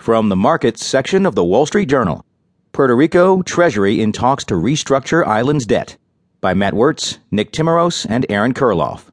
From 0.00 0.30
the 0.30 0.34
markets 0.34 0.86
section 0.86 1.26
of 1.26 1.34
the 1.34 1.44
Wall 1.44 1.66
Street 1.66 1.90
Journal 1.90 2.24
Puerto 2.72 2.96
Rico 2.96 3.42
Treasury 3.42 4.00
in 4.00 4.12
talks 4.12 4.46
to 4.46 4.54
restructure 4.54 5.26
island's 5.26 5.66
debt 5.66 5.98
by 6.40 6.54
Matt 6.54 6.72
Wirz, 6.72 7.18
Nick 7.30 7.52
Timiraos, 7.52 8.06
and 8.08 8.24
Aaron 8.30 8.54
Kuriloff. 8.54 9.10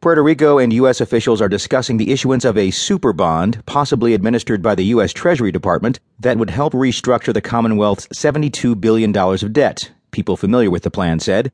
Puerto 0.00 0.24
Rico 0.24 0.58
and 0.58 0.72
U.S. 0.72 1.00
officials 1.00 1.40
are 1.40 1.48
discussing 1.48 1.98
the 1.98 2.10
issuance 2.10 2.44
of 2.44 2.58
a 2.58 2.72
super 2.72 3.12
bond, 3.12 3.64
possibly 3.64 4.12
administered 4.12 4.60
by 4.60 4.74
the 4.74 4.86
U.S. 4.86 5.12
Treasury 5.12 5.52
Department, 5.52 6.00
that 6.18 6.36
would 6.36 6.50
help 6.50 6.72
restructure 6.72 7.32
the 7.32 7.40
Commonwealth's 7.40 8.08
$72 8.08 8.80
billion 8.80 9.16
of 9.16 9.52
debt, 9.52 9.92
people 10.10 10.36
familiar 10.36 10.68
with 10.68 10.82
the 10.82 10.90
plan 10.90 11.20
said. 11.20 11.52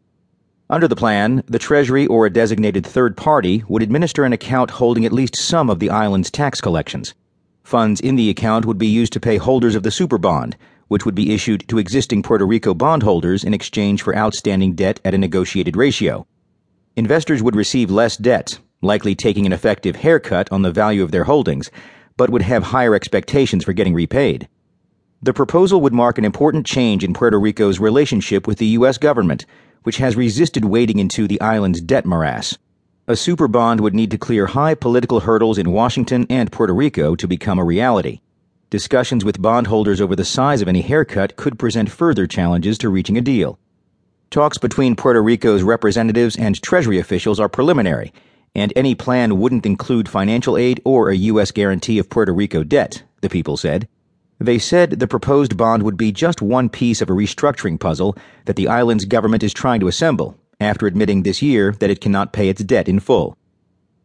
Under 0.70 0.88
the 0.88 0.96
plan, 0.96 1.44
the 1.46 1.58
Treasury 1.58 2.06
or 2.06 2.24
a 2.24 2.32
designated 2.32 2.86
third 2.86 3.14
party 3.14 3.62
would 3.68 3.82
administer 3.82 4.24
an 4.24 4.32
account 4.32 4.70
holding 4.70 5.04
at 5.04 5.12
least 5.12 5.36
some 5.36 5.68
of 5.68 5.80
the 5.80 5.90
island's 5.90 6.30
tax 6.30 6.62
collections. 6.62 7.12
Funds 7.66 8.00
in 8.00 8.14
the 8.14 8.30
account 8.30 8.64
would 8.64 8.78
be 8.78 8.86
used 8.86 9.12
to 9.12 9.18
pay 9.18 9.38
holders 9.38 9.74
of 9.74 9.82
the 9.82 9.90
super 9.90 10.18
bond, 10.18 10.56
which 10.86 11.04
would 11.04 11.16
be 11.16 11.34
issued 11.34 11.66
to 11.66 11.78
existing 11.78 12.22
Puerto 12.22 12.46
Rico 12.46 12.74
bondholders 12.74 13.42
in 13.42 13.52
exchange 13.52 14.02
for 14.02 14.16
outstanding 14.16 14.74
debt 14.74 15.00
at 15.04 15.14
a 15.14 15.18
negotiated 15.18 15.76
ratio. 15.76 16.28
Investors 16.94 17.42
would 17.42 17.56
receive 17.56 17.90
less 17.90 18.16
debt, 18.16 18.60
likely 18.82 19.16
taking 19.16 19.46
an 19.46 19.52
effective 19.52 19.96
haircut 19.96 20.48
on 20.52 20.62
the 20.62 20.70
value 20.70 21.02
of 21.02 21.10
their 21.10 21.24
holdings, 21.24 21.68
but 22.16 22.30
would 22.30 22.42
have 22.42 22.62
higher 22.62 22.94
expectations 22.94 23.64
for 23.64 23.72
getting 23.72 23.94
repaid. 23.94 24.46
The 25.20 25.34
proposal 25.34 25.80
would 25.80 25.92
mark 25.92 26.18
an 26.18 26.24
important 26.24 26.66
change 26.66 27.02
in 27.02 27.14
Puerto 27.14 27.40
Rico's 27.40 27.80
relationship 27.80 28.46
with 28.46 28.58
the 28.58 28.78
U.S. 28.78 28.96
government, 28.96 29.44
which 29.82 29.96
has 29.96 30.14
resisted 30.14 30.66
wading 30.66 31.00
into 31.00 31.26
the 31.26 31.40
island's 31.40 31.80
debt 31.80 32.06
morass. 32.06 32.56
A 33.08 33.14
super 33.14 33.46
bond 33.46 33.80
would 33.80 33.94
need 33.94 34.10
to 34.10 34.18
clear 34.18 34.46
high 34.46 34.74
political 34.74 35.20
hurdles 35.20 35.58
in 35.58 35.70
Washington 35.70 36.26
and 36.28 36.50
Puerto 36.50 36.74
Rico 36.74 37.14
to 37.14 37.28
become 37.28 37.56
a 37.56 37.64
reality. 37.64 38.20
Discussions 38.68 39.24
with 39.24 39.40
bondholders 39.40 40.00
over 40.00 40.16
the 40.16 40.24
size 40.24 40.60
of 40.60 40.66
any 40.66 40.80
haircut 40.82 41.36
could 41.36 41.56
present 41.56 41.88
further 41.88 42.26
challenges 42.26 42.76
to 42.78 42.88
reaching 42.88 43.16
a 43.16 43.20
deal. 43.20 43.60
Talks 44.28 44.58
between 44.58 44.96
Puerto 44.96 45.22
Rico's 45.22 45.62
representatives 45.62 46.34
and 46.34 46.60
Treasury 46.60 46.98
officials 46.98 47.38
are 47.38 47.48
preliminary, 47.48 48.12
and 48.56 48.72
any 48.74 48.96
plan 48.96 49.38
wouldn't 49.38 49.66
include 49.66 50.08
financial 50.08 50.56
aid 50.56 50.80
or 50.84 51.08
a 51.08 51.16
U.S. 51.30 51.52
guarantee 51.52 52.00
of 52.00 52.10
Puerto 52.10 52.34
Rico 52.34 52.64
debt, 52.64 53.04
the 53.20 53.28
people 53.28 53.56
said. 53.56 53.86
They 54.40 54.58
said 54.58 54.90
the 54.90 55.06
proposed 55.06 55.56
bond 55.56 55.84
would 55.84 55.96
be 55.96 56.10
just 56.10 56.42
one 56.42 56.68
piece 56.68 57.00
of 57.00 57.08
a 57.08 57.12
restructuring 57.12 57.78
puzzle 57.78 58.16
that 58.46 58.56
the 58.56 58.66
island's 58.66 59.04
government 59.04 59.44
is 59.44 59.54
trying 59.54 59.78
to 59.78 59.86
assemble, 59.86 60.36
after 60.60 60.86
admitting 60.86 61.22
this 61.22 61.42
year 61.42 61.72
that 61.80 61.90
it 61.90 62.00
cannot 62.00 62.32
pay 62.32 62.48
its 62.48 62.62
debt 62.62 62.88
in 62.88 63.00
full. 63.00 63.36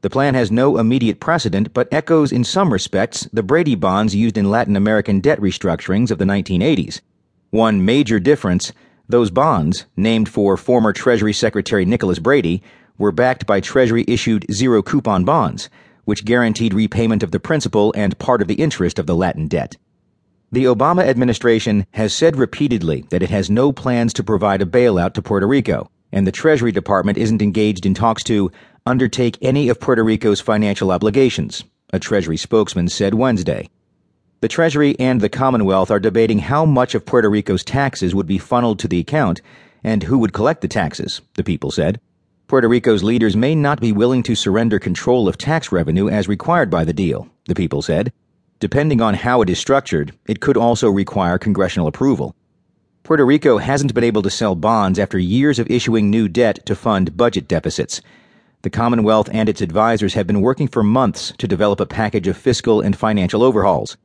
The 0.01 0.09
plan 0.09 0.33
has 0.33 0.51
no 0.51 0.77
immediate 0.77 1.19
precedent, 1.19 1.73
but 1.73 1.87
echoes 1.91 2.31
in 2.31 2.43
some 2.43 2.73
respects 2.73 3.27
the 3.31 3.43
Brady 3.43 3.75
bonds 3.75 4.15
used 4.15 4.37
in 4.37 4.49
Latin 4.49 4.75
American 4.75 5.19
debt 5.19 5.39
restructurings 5.39 6.09
of 6.09 6.17
the 6.17 6.25
1980s. 6.25 7.01
One 7.51 7.85
major 7.85 8.19
difference 8.19 8.71
those 9.11 9.29
bonds, 9.29 9.85
named 9.97 10.29
for 10.29 10.55
former 10.55 10.93
Treasury 10.93 11.33
Secretary 11.33 11.85
Nicholas 11.85 12.17
Brady, 12.17 12.63
were 12.97 13.11
backed 13.11 13.45
by 13.45 13.59
Treasury 13.59 14.05
issued 14.07 14.45
zero 14.51 14.81
coupon 14.81 15.25
bonds, 15.25 15.69
which 16.05 16.25
guaranteed 16.25 16.73
repayment 16.73 17.21
of 17.21 17.31
the 17.31 17.39
principal 17.39 17.93
and 17.95 18.17
part 18.19 18.41
of 18.41 18.47
the 18.47 18.55
interest 18.55 18.97
of 18.97 19.07
the 19.07 19.15
Latin 19.15 19.47
debt. 19.47 19.75
The 20.53 20.63
Obama 20.63 21.03
administration 21.03 21.85
has 21.91 22.13
said 22.13 22.37
repeatedly 22.37 23.05
that 23.09 23.21
it 23.21 23.29
has 23.29 23.49
no 23.49 23.71
plans 23.73 24.13
to 24.13 24.23
provide 24.23 24.61
a 24.61 24.65
bailout 24.65 25.13
to 25.13 25.21
Puerto 25.21 25.45
Rico, 25.45 25.90
and 26.11 26.27
the 26.27 26.31
Treasury 26.31 26.71
Department 26.71 27.17
isn't 27.17 27.41
engaged 27.41 27.85
in 27.85 27.93
talks 27.93 28.23
to 28.23 28.51
undertake 28.85 29.37
any 29.41 29.69
of 29.69 29.79
Puerto 29.79 30.03
Rico's 30.03 30.41
financial 30.41 30.91
obligations, 30.91 31.63
a 31.93 31.99
Treasury 31.99 32.37
spokesman 32.37 32.87
said 32.87 33.13
Wednesday. 33.13 33.69
The 34.41 34.47
Treasury 34.47 34.99
and 34.99 35.21
the 35.21 35.29
Commonwealth 35.29 35.91
are 35.91 35.99
debating 35.99 36.39
how 36.39 36.65
much 36.65 36.95
of 36.95 37.05
Puerto 37.05 37.29
Rico's 37.29 37.63
taxes 37.63 38.15
would 38.15 38.25
be 38.25 38.39
funneled 38.39 38.79
to 38.79 38.87
the 38.87 38.99
account 38.99 39.41
and 39.83 40.03
who 40.03 40.17
would 40.17 40.33
collect 40.33 40.61
the 40.61 40.67
taxes, 40.67 41.21
the 41.35 41.43
people 41.43 41.69
said. 41.69 41.99
Puerto 42.47 42.67
Rico's 42.67 43.03
leaders 43.03 43.37
may 43.37 43.55
not 43.55 43.79
be 43.79 43.91
willing 43.91 44.23
to 44.23 44.35
surrender 44.35 44.79
control 44.79 45.27
of 45.27 45.37
tax 45.37 45.71
revenue 45.71 46.09
as 46.09 46.27
required 46.27 46.69
by 46.69 46.83
the 46.83 46.91
deal, 46.91 47.29
the 47.45 47.55
people 47.55 47.81
said. 47.81 48.11
Depending 48.59 48.99
on 48.99 49.13
how 49.13 49.41
it 49.41 49.49
is 49.49 49.57
structured, 49.57 50.13
it 50.27 50.41
could 50.41 50.57
also 50.57 50.89
require 50.89 51.37
congressional 51.37 51.87
approval. 51.87 52.35
Puerto 53.03 53.25
Rico 53.25 53.57
hasn't 53.57 53.93
been 53.93 54.03
able 54.03 54.21
to 54.21 54.29
sell 54.29 54.55
bonds 54.55 54.99
after 54.99 55.17
years 55.17 55.59
of 55.59 55.69
issuing 55.69 56.09
new 56.09 56.27
debt 56.27 56.65
to 56.65 56.75
fund 56.75 57.17
budget 57.17 57.47
deficits. 57.47 58.01
The 58.61 58.69
Commonwealth 58.69 59.29
and 59.31 59.49
its 59.49 59.61
advisers 59.61 60.13
have 60.13 60.27
been 60.27 60.41
working 60.41 60.67
for 60.67 60.83
months 60.83 61.33
to 61.37 61.47
develop 61.47 61.79
a 61.79 61.85
package 61.85 62.27
of 62.27 62.37
fiscal 62.37 62.81
and 62.81 62.95
financial 62.95 63.43
overhauls 63.43 63.97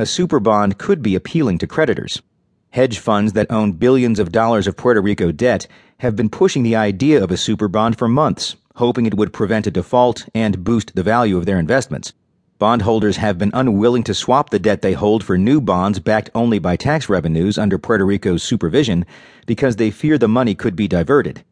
a 0.00 0.06
super 0.06 0.40
bond 0.40 0.78
could 0.78 1.02
be 1.02 1.14
appealing 1.14 1.58
to 1.58 1.66
creditors. 1.66 2.22
Hedge 2.70 2.98
funds 2.98 3.34
that 3.34 3.50
own 3.50 3.72
billions 3.72 4.18
of 4.18 4.32
dollars 4.32 4.66
of 4.66 4.74
Puerto 4.74 5.02
Rico 5.02 5.30
debt 5.30 5.66
have 5.98 6.16
been 6.16 6.30
pushing 6.30 6.62
the 6.62 6.74
idea 6.74 7.22
of 7.22 7.30
a 7.30 7.36
super 7.36 7.68
bond 7.68 7.98
for 7.98 8.08
months, 8.08 8.56
hoping 8.76 9.04
it 9.04 9.12
would 9.12 9.34
prevent 9.34 9.66
a 9.66 9.70
default 9.70 10.26
and 10.34 10.64
boost 10.64 10.94
the 10.94 11.02
value 11.02 11.36
of 11.36 11.44
their 11.44 11.58
investments. 11.58 12.14
Bondholders 12.60 13.16
have 13.16 13.38
been 13.38 13.50
unwilling 13.54 14.02
to 14.02 14.12
swap 14.12 14.50
the 14.50 14.58
debt 14.58 14.82
they 14.82 14.92
hold 14.92 15.24
for 15.24 15.38
new 15.38 15.62
bonds 15.62 15.98
backed 15.98 16.28
only 16.34 16.58
by 16.58 16.76
tax 16.76 17.08
revenues 17.08 17.56
under 17.56 17.78
Puerto 17.78 18.04
Rico's 18.04 18.42
supervision 18.42 19.06
because 19.46 19.76
they 19.76 19.90
fear 19.90 20.18
the 20.18 20.28
money 20.28 20.54
could 20.54 20.76
be 20.76 20.86
diverted. 20.86 21.42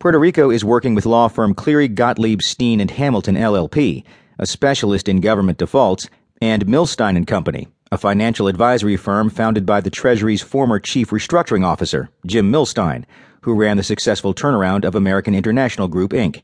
Puerto 0.00 0.18
Rico 0.18 0.50
is 0.50 0.64
working 0.64 0.96
with 0.96 1.06
law 1.06 1.28
firm 1.28 1.54
Cleary 1.54 1.86
Gottlieb 1.86 2.42
Steen 2.42 2.80
and 2.80 2.90
Hamilton 2.90 3.36
LLP, 3.36 4.02
a 4.36 4.44
specialist 4.44 5.08
in 5.08 5.20
government 5.20 5.58
defaults, 5.58 6.08
and 6.40 6.66
Milstein 6.66 7.16
and 7.16 7.28
Company, 7.28 7.68
a 7.92 7.96
financial 7.96 8.48
advisory 8.48 8.96
firm 8.96 9.30
founded 9.30 9.64
by 9.64 9.80
the 9.80 9.90
Treasury's 9.90 10.42
former 10.42 10.80
chief 10.80 11.10
restructuring 11.10 11.64
officer, 11.64 12.10
Jim 12.26 12.50
Milstein, 12.50 13.04
who 13.42 13.54
ran 13.54 13.76
the 13.76 13.84
successful 13.84 14.34
turnaround 14.34 14.84
of 14.84 14.96
American 14.96 15.36
International 15.36 15.86
Group, 15.86 16.10
Inc. 16.10 16.42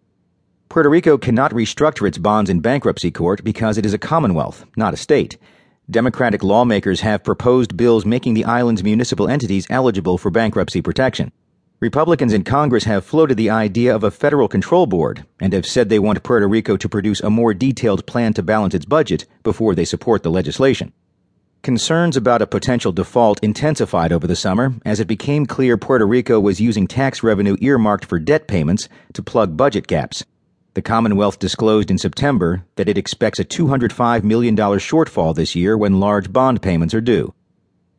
Puerto 0.69 0.91
Rico 0.91 1.17
cannot 1.17 1.53
restructure 1.53 2.07
its 2.07 2.19
bonds 2.19 2.51
in 2.51 2.61
bankruptcy 2.61 3.11
court 3.11 3.43
because 3.43 3.79
it 3.79 3.87
is 3.87 3.95
a 3.95 3.99
commonwealth, 3.99 4.67
not 4.77 4.93
a 4.93 4.99
state. 4.99 5.39
Democratic 5.89 6.43
lawmakers 6.43 7.01
have 7.01 7.25
proposed 7.25 7.75
bills 7.75 8.05
making 8.05 8.35
the 8.35 8.45
island's 8.45 8.85
municipal 8.85 9.31
entities 9.31 9.67
eligible 9.71 10.19
for 10.19 10.31
bankruptcy 10.31 10.83
protection. 10.83 11.33
Republicans 11.81 12.35
in 12.35 12.45
Congress 12.45 12.85
have 12.85 13.03
floated 13.03 13.39
the 13.39 13.49
idea 13.49 13.95
of 13.95 14.05
a 14.05 14.11
federal 14.11 14.47
control 14.47 14.85
board 14.85 15.25
and 15.41 15.55
have 15.55 15.65
said 15.65 15.89
they 15.89 15.99
want 15.99 16.23
Puerto 16.23 16.47
Rico 16.47 16.77
to 16.77 16.89
produce 16.89 17.21
a 17.21 17.31
more 17.31 17.55
detailed 17.55 18.05
plan 18.05 18.35
to 18.35 18.43
balance 18.43 18.75
its 18.75 18.85
budget 18.85 19.25
before 19.43 19.75
they 19.75 19.87
support 19.87 20.23
the 20.23 20.31
legislation. 20.31 20.93
Concerns 21.63 22.15
about 22.15 22.43
a 22.43 22.47
potential 22.47 22.93
default 22.93 23.43
intensified 23.43 24.13
over 24.13 24.27
the 24.27 24.37
summer 24.37 24.75
as 24.85 25.01
it 25.01 25.09
became 25.09 25.47
clear 25.47 25.79
Puerto 25.79 26.07
Rico 26.07 26.39
was 26.39 26.61
using 26.61 26.87
tax 26.87 27.23
revenue 27.23 27.57
earmarked 27.63 28.05
for 28.05 28.19
debt 28.19 28.47
payments 28.47 28.91
to 29.15 29.23
plug 29.23 29.57
budget 29.57 29.87
gaps. 29.87 30.25
The 30.75 30.83
Commonwealth 30.83 31.39
disclosed 31.39 31.91
in 31.91 31.99
September 31.99 32.65
that 32.77 32.89
it 32.89 32.99
expects 32.99 33.39
a 33.39 33.45
$205 33.45 34.23
million 34.23 34.55
shortfall 34.55 35.35
this 35.35 35.57
year 35.57 35.77
when 35.77 35.99
large 35.99 36.33
bond 36.33 36.63
payments 36.63 36.95
are 36.95 37.01
due. 37.01 37.35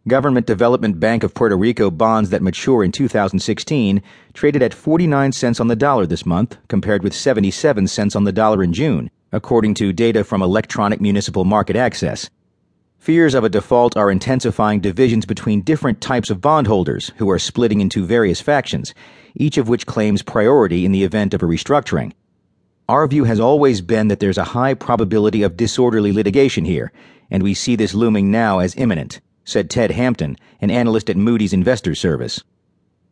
Government 0.08 0.48
Development 0.48 1.00
Bank 1.00 1.24
of 1.24 1.34
Puerto 1.34 1.58
Rico 1.58 1.92
bonds 1.92 2.30
that 2.30 2.42
mature 2.42 2.84
in 2.84 2.92
2016 2.92 4.02
traded 4.34 4.62
at 4.62 4.74
49 4.74 5.32
cents 5.32 5.60
on 5.60 5.68
the 5.68 5.76
dollar 5.76 6.06
this 6.06 6.26
month, 6.26 6.58
compared 6.68 7.04
with 7.04 7.14
77 7.14 7.88
cents 7.88 8.16
on 8.16 8.24
the 8.24 8.32
dollar 8.32 8.64
in 8.64 8.72
June, 8.72 9.12
according 9.32 9.74
to 9.74 9.92
data 9.92 10.24
from 10.24 10.42
Electronic 10.42 11.02
Municipal 11.02 11.46
Market 11.46 11.76
Access. 11.76 12.30
Fears 12.98 13.34
of 13.34 13.44
a 13.44 13.50
default 13.50 13.98
are 13.98 14.12
intensifying 14.12 14.80
divisions 14.80 15.26
between 15.26 15.62
different 15.62 16.02
types 16.02 16.30
of 16.30 16.42
bondholders 16.42 17.12
who 17.18 17.30
are 17.30 17.40
splitting 17.40 17.82
into 17.82 18.06
various 18.06 18.42
factions, 18.42 18.94
each 19.36 19.58
of 19.58 19.68
which 19.68 19.86
claims 19.86 20.22
priority 20.22 20.86
in 20.86 20.92
the 20.92 21.04
event 21.04 21.34
of 21.34 21.42
a 21.42 21.46
restructuring. 21.46 22.14
Our 22.90 23.08
view 23.08 23.26
has 23.26 23.40
always 23.40 23.82
been 23.82 24.08
that 24.08 24.20
there's 24.20 24.40
a 24.40 24.56
high 24.58 24.74
probability 24.74 25.44
of 25.44 25.56
disorderly 25.56 26.12
litigation 26.12 26.66
here, 26.66 26.92
and 27.30 27.44
we 27.44 27.54
see 27.54 27.76
this 27.76 27.94
looming 27.94 28.32
now 28.32 28.58
as 28.58 28.76
imminent 28.76 29.22
said 29.44 29.70
Ted 29.70 29.92
Hampton, 29.92 30.36
an 30.60 30.72
analyst 30.72 31.08
at 31.08 31.16
Moody's 31.16 31.54
Investors 31.54 32.00
Service. 32.00 32.44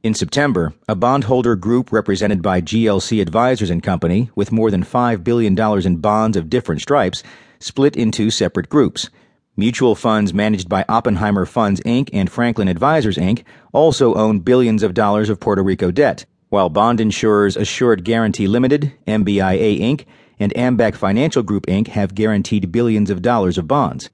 In 0.02 0.16
September, 0.16 0.74
a 0.90 0.96
bondholder 0.96 1.56
group 1.56 1.92
represented 1.92 2.42
by 2.42 2.60
GLC 2.60 3.22
Advisors 3.22 3.70
and 3.70 3.84
Company, 3.84 4.32
with 4.36 4.52
more 4.52 4.72
than 4.72 4.84
$5 4.84 5.24
billion 5.24 5.56
in 5.86 5.98
bonds 5.98 6.38
of 6.38 6.50
different 6.50 6.82
stripes, 6.82 7.22
split 7.60 7.96
into 7.96 8.32
separate 8.32 8.70
groups. 8.70 9.12
Mutual 9.56 9.94
funds 9.94 10.34
managed 10.34 10.68
by 10.68 10.86
Oppenheimer 10.90 11.46
Funds 11.46 11.82
Inc. 11.82 12.10
and 12.14 12.32
Franklin 12.32 12.68
Advisors 12.68 13.18
Inc. 13.18 13.44
also 13.74 14.16
own 14.16 14.40
billions 14.40 14.82
of 14.82 14.96
dollars 14.96 15.30
of 15.30 15.40
Puerto 15.40 15.62
Rico 15.62 15.92
debt, 15.92 16.26
while 16.50 16.70
bond 16.70 17.02
insurers 17.02 17.58
Assured 17.58 18.04
Guaranty 18.04 18.48
Limited, 18.48 18.94
MBIA 19.08 19.80
Inc., 19.80 20.06
and 20.40 20.54
Ambac 20.54 20.96
Financial 20.96 21.44
Group 21.44 21.66
Inc. 21.66 21.88
have 21.88 22.16
guaranteed 22.16 22.72
billions 22.72 23.10
of 23.10 23.22
dollars 23.22 23.58
of 23.58 23.68
bonds. 23.68 24.10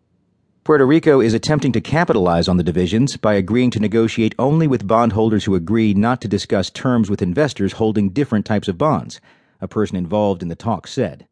Puerto 0.64 0.86
Rico 0.86 1.20
is 1.20 1.34
attempting 1.34 1.74
to 1.74 1.82
capitalize 1.82 2.48
on 2.48 2.56
the 2.58 2.64
divisions 2.64 3.18
by 3.18 3.34
agreeing 3.34 3.70
to 3.72 3.80
negotiate 3.80 4.34
only 4.40 4.66
with 4.66 4.88
bondholders 4.88 5.44
who 5.44 5.56
agree 5.56 5.94
not 5.94 6.22
to 6.22 6.28
discuss 6.28 6.70
terms 6.70 7.10
with 7.10 7.22
investors 7.22 7.74
holding 7.74 8.10
different 8.10 8.46
types 8.46 8.70
of 8.70 8.78
bonds, 8.78 9.20
a 9.60 9.68
person 9.68 9.98
involved 9.98 10.42
in 10.42 10.48
the 10.48 10.56
talks 10.56 10.92
said. 10.92 11.28